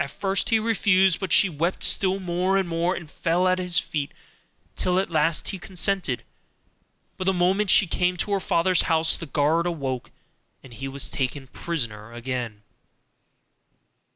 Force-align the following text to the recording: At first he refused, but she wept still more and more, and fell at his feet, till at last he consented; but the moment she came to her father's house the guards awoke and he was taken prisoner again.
At 0.00 0.10
first 0.10 0.48
he 0.48 0.58
refused, 0.58 1.20
but 1.20 1.32
she 1.32 1.48
wept 1.48 1.84
still 1.84 2.18
more 2.18 2.56
and 2.56 2.68
more, 2.68 2.96
and 2.96 3.08
fell 3.08 3.46
at 3.46 3.60
his 3.60 3.78
feet, 3.78 4.10
till 4.74 4.98
at 4.98 5.12
last 5.12 5.50
he 5.50 5.60
consented; 5.60 6.24
but 7.16 7.26
the 7.26 7.32
moment 7.32 7.70
she 7.70 7.86
came 7.86 8.16
to 8.16 8.32
her 8.32 8.40
father's 8.40 8.86
house 8.90 9.16
the 9.16 9.26
guards 9.26 9.68
awoke 9.68 10.10
and 10.64 10.74
he 10.74 10.88
was 10.88 11.08
taken 11.08 11.46
prisoner 11.46 12.12
again. 12.12 12.62